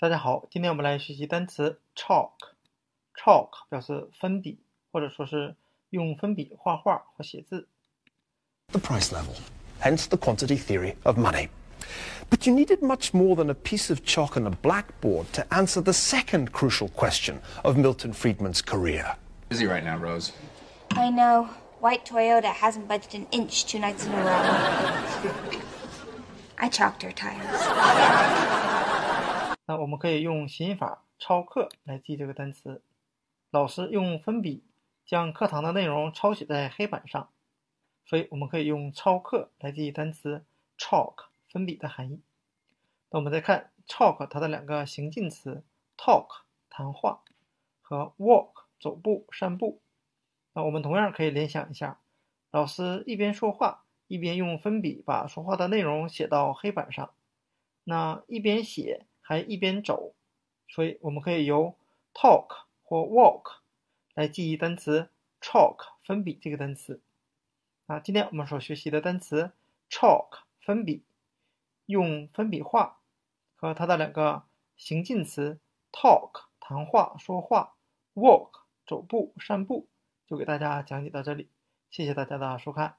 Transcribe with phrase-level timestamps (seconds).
[0.00, 4.58] 大家好，今天我们来学习单词 chalk。chalk 表示粉笔，
[4.90, 5.54] 或者说是
[5.90, 7.68] 用粉笔画画或写字。
[8.72, 9.34] the price level,
[9.80, 11.48] hence the quantity theory of money.
[12.30, 15.82] But you needed much more than a piece of chalk and a blackboard to answer
[15.82, 19.16] the second crucial question of Milton Friedman's career.
[19.48, 20.32] Busy right now, Rose.
[20.92, 21.48] I know.
[21.80, 24.42] White Toyota hasn't budged an inch two nights in a row.
[26.58, 28.73] I chalked her tires.
[29.67, 32.81] 那我们可以用谐音法抄课来记这个单词。
[33.49, 34.63] 老师用粉笔
[35.05, 37.29] 将课堂的内容抄写在黑板上，
[38.05, 40.43] 所以我们可以用抄课来记单词
[40.77, 42.21] chalk 粉笔的含义。
[43.09, 45.63] 那我们再看 chalk 它的两个形近词
[45.97, 46.27] talk
[46.69, 47.21] 谈话
[47.81, 49.79] 和 walk 走步散步。
[50.53, 51.99] 那我们同样可以联想一下，
[52.51, 57.13] 老师一边说话，一边用粉笔把说话的内容写到黑板上。
[57.83, 60.13] 那一边写还一边走，
[60.67, 61.75] 所以我们可以由
[62.13, 63.55] talk 或 walk
[64.13, 65.09] 来记忆单词
[65.41, 67.01] chalk 粉笔这个单词。
[67.87, 69.51] 啊，今天我们所学习的单词
[69.89, 71.03] chalk 粉笔，
[71.87, 72.99] 用粉笔画
[73.55, 74.43] 和它的两个
[74.77, 75.59] 形近词
[75.91, 77.75] talk 谈话说话
[78.13, 78.51] ，walk
[78.85, 79.87] 走步散步，
[80.27, 81.49] 就给大家讲解到这里，
[81.89, 82.97] 谢谢大家的收看。